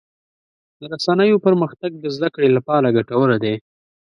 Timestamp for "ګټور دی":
2.97-3.55